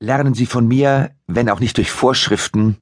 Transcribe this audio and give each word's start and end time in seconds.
Lernen 0.00 0.34
Sie 0.34 0.46
von 0.46 0.68
mir, 0.68 1.10
wenn 1.26 1.50
auch 1.50 1.58
nicht 1.58 1.76
durch 1.76 1.90
Vorschriften, 1.90 2.78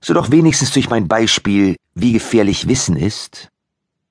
so 0.00 0.12
doch 0.12 0.30
wenigstens 0.30 0.72
durch 0.72 0.90
mein 0.90 1.08
Beispiel, 1.08 1.76
wie 1.94 2.12
gefährlich 2.12 2.68
Wissen 2.68 2.96
ist 2.96 3.48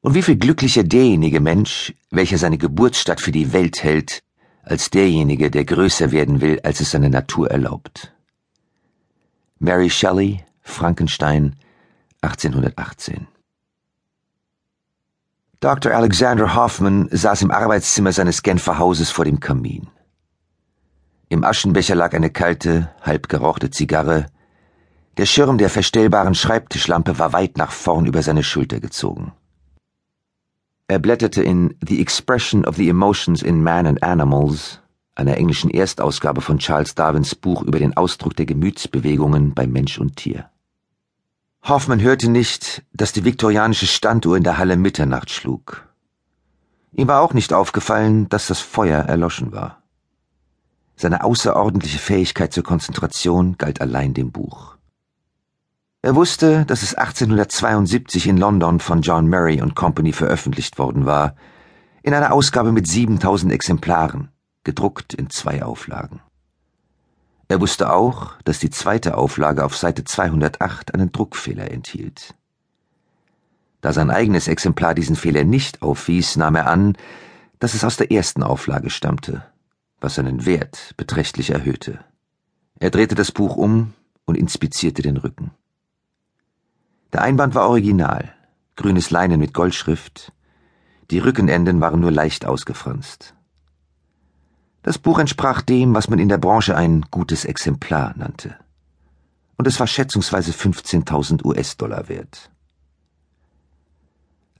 und 0.01 0.15
wie 0.15 0.23
viel 0.23 0.37
glücklicher 0.37 0.83
derjenige 0.83 1.39
Mensch, 1.39 1.93
welcher 2.09 2.39
seine 2.39 2.57
Geburtsstadt 2.57 3.21
für 3.21 3.31
die 3.31 3.53
Welt 3.53 3.83
hält, 3.83 4.23
als 4.63 4.89
derjenige, 4.89 5.51
der 5.51 5.65
größer 5.65 6.11
werden 6.11 6.41
will, 6.41 6.59
als 6.63 6.79
es 6.79 6.91
seine 6.91 7.09
Natur 7.09 7.51
erlaubt. 7.51 8.13
Mary 9.59 9.89
Shelley, 9.89 10.43
Frankenstein, 10.61 11.55
1818 12.21 13.27
Dr. 15.59 15.91
Alexander 15.91 16.55
Hoffman 16.55 17.07
saß 17.11 17.43
im 17.43 17.51
Arbeitszimmer 17.51 18.11
seines 18.11 18.41
Genfer 18.41 18.79
Hauses 18.79 19.11
vor 19.11 19.25
dem 19.25 19.39
Kamin. 19.39 19.87
Im 21.31 21.45
Aschenbecher 21.45 21.95
lag 21.95 22.13
eine 22.13 22.29
kalte, 22.29 22.89
halb 22.99 23.29
gerauchte 23.29 23.69
Zigarre. 23.69 24.25
Der 25.15 25.25
Schirm 25.25 25.57
der 25.57 25.69
verstellbaren 25.69 26.35
Schreibtischlampe 26.35 27.19
war 27.19 27.31
weit 27.31 27.57
nach 27.57 27.71
vorn 27.71 28.05
über 28.05 28.21
seine 28.21 28.43
Schulter 28.43 28.81
gezogen. 28.81 29.31
Er 30.89 30.99
blätterte 30.99 31.41
in 31.41 31.73
The 31.87 32.01
Expression 32.01 32.65
of 32.65 32.75
the 32.75 32.89
Emotions 32.89 33.41
in 33.41 33.63
Man 33.63 33.87
and 33.87 34.03
Animals, 34.03 34.81
einer 35.15 35.37
englischen 35.37 35.69
Erstausgabe 35.71 36.41
von 36.41 36.57
Charles 36.57 36.95
Darwins 36.95 37.33
Buch 37.33 37.61
über 37.63 37.79
den 37.79 37.95
Ausdruck 37.95 38.35
der 38.35 38.45
Gemütsbewegungen 38.45 39.53
bei 39.53 39.67
Mensch 39.67 39.99
und 39.99 40.17
Tier. 40.17 40.49
Hoffmann 41.63 42.01
hörte 42.01 42.29
nicht, 42.29 42.83
dass 42.91 43.13
die 43.13 43.23
viktorianische 43.23 43.87
Standuhr 43.87 44.35
in 44.35 44.43
der 44.43 44.57
Halle 44.57 44.75
Mitternacht 44.75 45.29
schlug. 45.29 45.87
Ihm 46.91 47.07
war 47.07 47.21
auch 47.21 47.33
nicht 47.33 47.53
aufgefallen, 47.53 48.27
dass 48.27 48.47
das 48.47 48.59
Feuer 48.59 49.03
erloschen 49.03 49.53
war. 49.53 49.80
Seine 51.01 51.23
außerordentliche 51.23 51.97
Fähigkeit 51.97 52.53
zur 52.53 52.63
Konzentration 52.63 53.57
galt 53.57 53.81
allein 53.81 54.13
dem 54.13 54.31
Buch. 54.31 54.77
Er 56.03 56.15
wusste, 56.15 56.63
dass 56.65 56.83
es 56.83 56.93
1872 56.93 58.27
in 58.27 58.37
London 58.37 58.79
von 58.79 59.01
John 59.01 59.27
Murray 59.27 59.63
und 59.63 59.73
Company 59.75 60.13
veröffentlicht 60.13 60.77
worden 60.77 61.07
war, 61.07 61.33
in 62.03 62.13
einer 62.13 62.31
Ausgabe 62.31 62.71
mit 62.71 62.85
7000 62.85 63.51
Exemplaren, 63.51 64.29
gedruckt 64.63 65.15
in 65.15 65.31
zwei 65.31 65.63
Auflagen. 65.63 66.19
Er 67.47 67.59
wusste 67.61 67.91
auch, 67.91 68.33
dass 68.43 68.59
die 68.59 68.69
zweite 68.69 69.17
Auflage 69.17 69.65
auf 69.65 69.75
Seite 69.75 70.03
208 70.03 70.93
einen 70.93 71.11
Druckfehler 71.11 71.71
enthielt. 71.71 72.35
Da 73.81 73.91
sein 73.91 74.11
eigenes 74.11 74.47
Exemplar 74.47 74.93
diesen 74.93 75.15
Fehler 75.15 75.45
nicht 75.45 75.81
aufwies, 75.81 76.35
nahm 76.35 76.53
er 76.53 76.67
an, 76.67 76.95
dass 77.57 77.73
es 77.73 77.83
aus 77.83 77.97
der 77.97 78.11
ersten 78.11 78.43
Auflage 78.43 78.91
stammte 78.91 79.50
was 80.01 80.15
seinen 80.15 80.45
Wert 80.45 80.93
beträchtlich 80.97 81.51
erhöhte. 81.51 82.03
Er 82.79 82.89
drehte 82.89 83.15
das 83.15 83.31
Buch 83.31 83.55
um 83.55 83.93
und 84.25 84.35
inspizierte 84.35 85.03
den 85.03 85.17
Rücken. 85.17 85.51
Der 87.13 87.21
Einband 87.21 87.53
war 87.55 87.69
original, 87.69 88.33
grünes 88.75 89.11
Leinen 89.11 89.39
mit 89.39 89.53
Goldschrift, 89.53 90.33
die 91.11 91.19
Rückenenden 91.19 91.79
waren 91.81 91.99
nur 91.99 92.11
leicht 92.11 92.45
ausgefranst. 92.45 93.35
Das 94.81 94.97
Buch 94.97 95.19
entsprach 95.19 95.61
dem, 95.61 95.93
was 95.93 96.09
man 96.09 96.17
in 96.17 96.29
der 96.29 96.39
Branche 96.39 96.75
ein 96.75 97.05
gutes 97.11 97.45
Exemplar 97.45 98.13
nannte. 98.17 98.55
Und 99.57 99.67
es 99.67 99.79
war 99.79 99.85
schätzungsweise 99.85 100.51
15.000 100.51 101.45
US-Dollar 101.45 102.09
wert. 102.09 102.49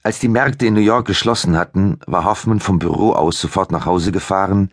Als 0.03 0.19
die 0.19 0.27
Märkte 0.27 0.67
in 0.67 0.75
New 0.75 0.81
York 0.81 1.07
geschlossen 1.07 1.57
hatten, 1.57 1.99
war 2.05 2.25
Hoffman 2.25 2.59
vom 2.59 2.77
Büro 2.77 3.13
aus 3.13 3.39
sofort 3.39 3.71
nach 3.71 3.85
Hause 3.85 4.11
gefahren 4.11 4.69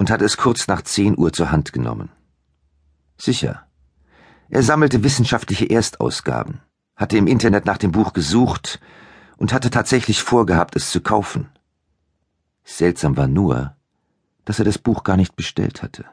und 0.00 0.10
hatte 0.10 0.24
es 0.24 0.38
kurz 0.38 0.66
nach 0.66 0.80
zehn 0.80 1.18
Uhr 1.18 1.30
zur 1.30 1.52
Hand 1.52 1.74
genommen. 1.74 2.08
Sicher. 3.18 3.66
Er 4.48 4.62
sammelte 4.62 5.04
wissenschaftliche 5.04 5.68
Erstausgaben, 5.68 6.62
hatte 6.96 7.18
im 7.18 7.26
Internet 7.26 7.66
nach 7.66 7.76
dem 7.76 7.92
Buch 7.92 8.14
gesucht 8.14 8.80
und 9.36 9.52
hatte 9.52 9.68
tatsächlich 9.68 10.22
vorgehabt, 10.22 10.74
es 10.74 10.90
zu 10.90 11.02
kaufen. 11.02 11.50
Seltsam 12.64 13.18
war 13.18 13.26
nur, 13.26 13.76
dass 14.46 14.58
er 14.58 14.64
das 14.64 14.78
Buch 14.78 15.04
gar 15.04 15.18
nicht 15.18 15.36
bestellt 15.36 15.82
hatte. 15.82 16.06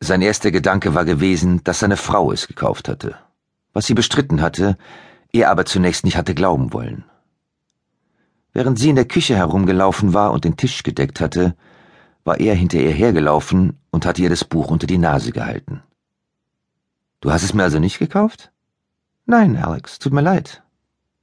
Sein 0.00 0.20
erster 0.20 0.50
Gedanke 0.50 0.94
war 0.94 1.06
gewesen, 1.06 1.64
dass 1.64 1.78
seine 1.78 1.96
Frau 1.96 2.32
es 2.32 2.46
gekauft 2.48 2.90
hatte, 2.90 3.16
was 3.72 3.86
sie 3.86 3.94
bestritten 3.94 4.42
hatte, 4.42 4.76
er 5.32 5.50
aber 5.50 5.64
zunächst 5.64 6.04
nicht 6.04 6.18
hatte 6.18 6.34
glauben 6.34 6.74
wollen. 6.74 7.04
Während 8.52 8.78
sie 8.78 8.90
in 8.90 8.96
der 8.96 9.08
Küche 9.08 9.36
herumgelaufen 9.36 10.12
war 10.12 10.32
und 10.32 10.44
den 10.44 10.58
Tisch 10.58 10.82
gedeckt 10.82 11.22
hatte, 11.22 11.56
war 12.24 12.40
er 12.40 12.54
hinter 12.54 12.78
ihr 12.78 12.90
hergelaufen 12.90 13.78
und 13.90 14.06
hatte 14.06 14.22
ihr 14.22 14.30
das 14.30 14.44
Buch 14.44 14.70
unter 14.70 14.86
die 14.86 14.98
Nase 14.98 15.30
gehalten. 15.30 15.82
Du 17.20 17.30
hast 17.30 17.42
es 17.42 17.54
mir 17.54 17.62
also 17.62 17.78
nicht 17.78 17.98
gekauft? 17.98 18.50
Nein, 19.26 19.56
Alex, 19.56 19.98
tut 19.98 20.12
mir 20.12 20.20
leid. 20.20 20.62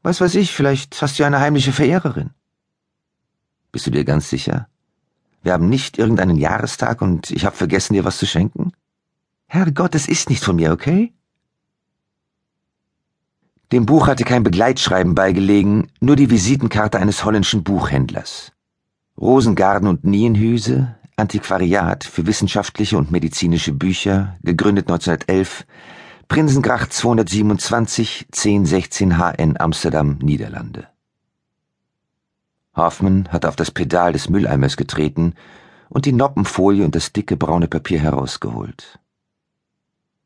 Was 0.04 0.22
weiß 0.22 0.36
ich, 0.36 0.52
vielleicht 0.54 1.00
hast 1.02 1.20
du 1.20 1.24
eine 1.26 1.40
heimliche 1.40 1.72
Verehrerin. 1.72 2.32
Bist 3.72 3.86
du 3.86 3.92
dir 3.92 4.04
ganz 4.04 4.30
sicher? 4.30 4.68
Wir 5.44 5.54
haben 5.54 5.70
nicht 5.70 5.98
irgendeinen 5.98 6.38
Jahrestag 6.38 7.02
und 7.02 7.32
ich 7.32 7.46
habe 7.46 7.56
vergessen, 7.56 7.94
dir 7.94 8.06
was 8.06 8.18
zu 8.18 8.26
schenken? 8.26 8.74
Herrgott, 9.48 9.96
es 9.96 10.08
ist 10.08 10.30
nicht 10.30 10.44
von 10.44 10.56
mir, 10.56 10.72
okay? 10.72 11.14
Dem 13.72 13.86
Buch 13.86 14.08
hatte 14.08 14.24
kein 14.24 14.44
Begleitschreiben 14.44 15.16
beigelegen, 15.16 15.92
nur 16.00 16.16
die 16.16 16.30
Visitenkarte 16.30 17.00
eines 17.00 17.24
holländischen 17.24 17.64
Buchhändlers. 17.64 18.52
Rosengarten 19.22 19.88
und 19.88 20.04
Nienhüse, 20.04 20.96
Antiquariat 21.16 22.04
für 22.04 22.26
wissenschaftliche 22.26 22.98
und 22.98 23.12
medizinische 23.12 23.72
Bücher, 23.72 24.36
gegründet 24.42 24.90
1911, 24.90 25.68
Prinsengracht 26.28 26.92
227, 26.92 28.26
1016 28.34 29.20
HN 29.20 29.60
Amsterdam, 29.60 30.18
Niederlande. 30.24 30.88
Hoffmann 32.76 33.28
hatte 33.30 33.48
auf 33.48 33.56
das 33.56 33.70
Pedal 33.70 34.14
des 34.14 34.28
Mülleimers 34.28 34.76
getreten 34.76 35.36
und 35.90 36.06
die 36.06 36.14
Noppenfolie 36.14 36.84
und 36.84 36.96
das 36.96 37.14
dicke 37.14 37.38
braune 37.38 37.68
Papier 37.68 38.00
herausgeholt. 38.00 38.98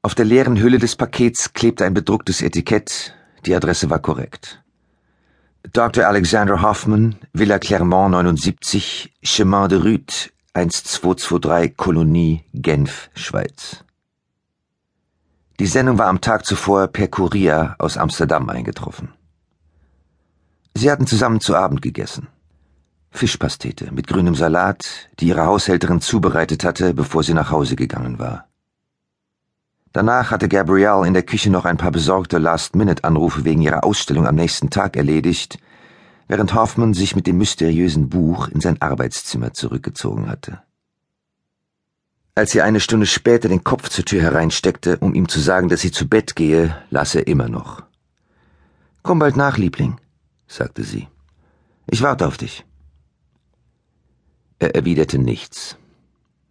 Auf 0.03 0.16
der 0.16 0.23
leeren 0.23 0.57
Hülle 0.57 0.78
des 0.78 0.95
Pakets 0.95 1.51
klebte 1.51 1.84
ein 1.84 1.94
bedrucktes 1.94 2.41
Etikett, 2.41 3.13
die 3.45 3.55
Adresse 3.55 3.89
war 3.89 4.00
korrekt. 4.00 4.63
Dr. 5.73 6.07
Alexander 6.07 6.61
Hoffman, 6.61 7.15
Villa 7.33 7.57
Clermont 7.57 8.11
79, 8.11 9.11
Chemin 9.23 9.67
de 9.67 9.79
Rüth, 9.79 10.31
1223, 10.53 11.75
Kolonie, 11.75 12.43
Genf, 12.53 13.09
Schweiz. 13.15 13.83
Die 15.59 15.65
Sendung 15.65 15.97
war 15.97 16.07
am 16.07 16.21
Tag 16.21 16.45
zuvor 16.45 16.87
per 16.87 17.07
Kurier 17.07 17.75
aus 17.79 17.97
Amsterdam 17.97 18.49
eingetroffen. 18.49 19.13
Sie 20.75 20.91
hatten 20.91 21.07
zusammen 21.07 21.39
zu 21.39 21.55
Abend 21.55 21.81
gegessen. 21.81 22.27
Fischpastete 23.09 23.91
mit 23.91 24.07
grünem 24.07 24.35
Salat, 24.35 25.09
die 25.19 25.27
ihre 25.27 25.45
Haushälterin 25.45 26.01
zubereitet 26.01 26.63
hatte, 26.63 26.93
bevor 26.93 27.23
sie 27.23 27.33
nach 27.33 27.49
Hause 27.49 27.75
gegangen 27.75 28.19
war. 28.19 28.47
Danach 29.95 30.29
hatte 30.29 30.50
Gabrielle 30.50 31.07
in 31.07 31.13
der 31.13 31.23
Küche 31.23 31.50
noch 31.50 31.63
ein 31.63 31.78
paar 31.78 31.89
besorgte 31.89 32.38
Last-Minute-Anrufe 32.38 33.45
wegen 33.45 33.61
ihrer 33.61 33.85
Ausstellung 33.85 34.28
am 34.28 34.35
nächsten 34.35 34.69
Tag 34.69 34.97
erledigt, 34.97 35.57
während 36.28 36.53
Hoffmann 36.53 36.94
sich 36.94 37.16
mit 37.16 37.28
dem 37.28 37.38
mysteriösen 37.38 38.09
Buch 38.09 38.50
in 38.50 38.59
sein 38.59 38.81
Arbeitszimmer 38.81 39.53
zurückgezogen 39.53 40.28
hatte. 40.28 40.61
Als 42.35 42.51
sie 42.51 42.61
eine 42.61 42.81
Stunde 42.81 43.05
später 43.05 43.47
den 43.47 43.63
Kopf 43.63 43.88
zur 43.88 44.03
Tür 44.03 44.22
hereinsteckte, 44.22 44.97
um 44.97 45.16
ihm 45.16 45.29
zu 45.29 45.39
sagen, 45.39 45.69
dass 45.69 45.79
sie 45.79 45.91
zu 45.91 46.09
Bett 46.09 46.35
gehe, 46.35 46.75
las 46.89 47.16
er 47.16 47.28
immer 47.28 47.47
noch. 47.47 47.81
Komm 49.01 49.19
bald 49.19 49.38
nach, 49.38 49.57
Liebling, 49.57 49.95
sagte 50.45 50.84
sie. 50.84 51.07
Ich 51.89 52.01
warte 52.01 52.28
auf 52.28 52.35
dich. 52.35 52.66
Er 54.59 54.75
erwiderte 54.75 55.19
nichts. 55.19 55.78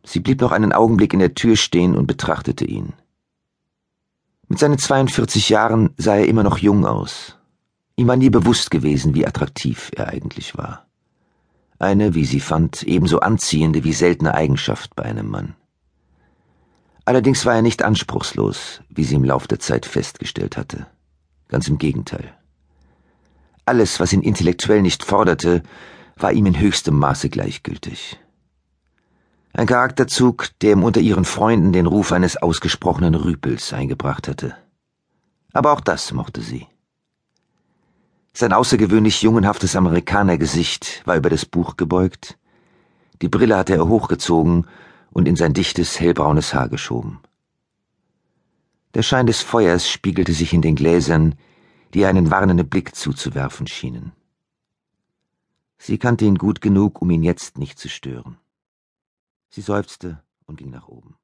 Sie 0.02 0.20
blieb 0.20 0.40
noch 0.40 0.52
einen 0.52 0.72
Augenblick 0.72 1.12
in 1.12 1.18
der 1.18 1.34
Tür 1.34 1.56
stehen 1.56 1.94
und 1.94 2.06
betrachtete 2.06 2.64
ihn. 2.64 2.94
Mit 4.54 4.60
seinen 4.60 4.78
42 4.78 5.48
Jahren 5.48 5.90
sah 5.96 6.14
er 6.14 6.28
immer 6.28 6.44
noch 6.44 6.58
jung 6.58 6.86
aus. 6.86 7.36
Ihm 7.96 8.06
war 8.06 8.14
nie 8.14 8.30
bewusst 8.30 8.70
gewesen, 8.70 9.12
wie 9.12 9.26
attraktiv 9.26 9.90
er 9.96 10.10
eigentlich 10.10 10.56
war. 10.56 10.86
Eine, 11.80 12.14
wie 12.14 12.24
sie 12.24 12.38
fand, 12.38 12.84
ebenso 12.84 13.18
anziehende 13.18 13.82
wie 13.82 13.92
seltene 13.92 14.32
Eigenschaft 14.32 14.94
bei 14.94 15.02
einem 15.06 15.28
Mann. 15.28 15.56
Allerdings 17.04 17.44
war 17.44 17.56
er 17.56 17.62
nicht 17.62 17.82
anspruchslos, 17.82 18.80
wie 18.90 19.02
sie 19.02 19.16
im 19.16 19.24
Lauf 19.24 19.48
der 19.48 19.58
Zeit 19.58 19.86
festgestellt 19.86 20.56
hatte. 20.56 20.86
Ganz 21.48 21.66
im 21.66 21.78
Gegenteil. 21.78 22.32
Alles, 23.64 23.98
was 23.98 24.12
ihn 24.12 24.22
intellektuell 24.22 24.82
nicht 24.82 25.02
forderte, 25.02 25.64
war 26.14 26.32
ihm 26.32 26.46
in 26.46 26.60
höchstem 26.60 26.96
Maße 26.96 27.28
gleichgültig. 27.28 28.20
Ein 29.56 29.68
Charakterzug, 29.68 30.48
der 30.62 30.72
ihm 30.72 30.82
unter 30.82 31.00
ihren 31.00 31.24
Freunden 31.24 31.72
den 31.72 31.86
Ruf 31.86 32.10
eines 32.10 32.36
ausgesprochenen 32.36 33.14
Rüpels 33.14 33.72
eingebracht 33.72 34.26
hatte. 34.26 34.56
Aber 35.52 35.72
auch 35.72 35.80
das 35.80 36.12
mochte 36.12 36.40
sie. 36.40 36.66
Sein 38.32 38.52
außergewöhnlich 38.52 39.22
jungenhaftes 39.22 39.76
Amerikanergesicht 39.76 41.02
war 41.06 41.16
über 41.16 41.30
das 41.30 41.46
Buch 41.46 41.76
gebeugt, 41.76 42.36
die 43.22 43.28
Brille 43.28 43.56
hatte 43.56 43.74
er 43.76 43.86
hochgezogen 43.86 44.66
und 45.12 45.28
in 45.28 45.36
sein 45.36 45.52
dichtes, 45.52 46.00
hellbraunes 46.00 46.52
Haar 46.52 46.68
geschoben. 46.68 47.20
Der 48.94 49.02
Schein 49.02 49.28
des 49.28 49.40
Feuers 49.40 49.88
spiegelte 49.88 50.32
sich 50.32 50.52
in 50.52 50.62
den 50.62 50.74
Gläsern, 50.74 51.36
die 51.94 52.06
einen 52.06 52.32
warnenden 52.32 52.68
Blick 52.68 52.96
zuzuwerfen 52.96 53.68
schienen. 53.68 54.10
Sie 55.78 55.98
kannte 55.98 56.24
ihn 56.24 56.38
gut 56.38 56.60
genug, 56.60 57.00
um 57.00 57.10
ihn 57.10 57.22
jetzt 57.22 57.56
nicht 57.56 57.78
zu 57.78 57.88
stören. 57.88 58.36
Sie 59.54 59.60
seufzte 59.60 60.20
und 60.46 60.56
ging 60.56 60.70
nach 60.70 60.88
oben. 60.88 61.16